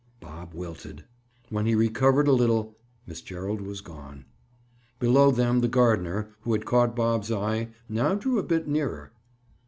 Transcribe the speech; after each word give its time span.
Bob 0.19 0.51
wilted. 0.55 1.03
When 1.51 1.67
he 1.67 1.75
recovered 1.75 2.27
a 2.27 2.31
little, 2.31 2.75
Miss 3.05 3.21
Gerald 3.21 3.61
was 3.61 3.81
gone. 3.81 4.25
Below 4.97 5.29
them 5.29 5.59
the 5.61 5.67
gardener 5.67 6.31
who 6.41 6.53
had 6.53 6.65
caught 6.65 6.95
Bob's 6.95 7.31
eye 7.31 7.69
now 7.87 8.15
drew 8.15 8.39
a 8.39 8.43
bit 8.43 8.67
nearer. 8.67 9.11